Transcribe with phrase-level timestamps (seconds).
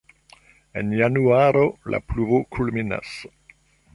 [0.79, 1.61] En januaro
[1.95, 3.15] la pluvo kulminas.